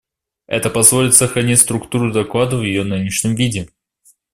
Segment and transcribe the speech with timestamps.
[0.47, 3.69] Это позволит сохранить структуру доклада в ее нынешнем виде.